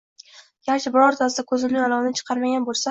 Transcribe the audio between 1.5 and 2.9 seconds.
koʻzimning olovini chiqarmagan boʻlsa ham!